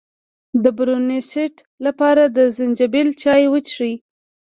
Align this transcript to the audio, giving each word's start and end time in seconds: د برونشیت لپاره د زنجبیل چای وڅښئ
د 0.63 0.65
برونشیت 0.77 1.55
لپاره 1.85 2.23
د 2.35 2.37
زنجبیل 2.57 3.09
چای 3.21 3.43
وڅښئ 3.49 3.93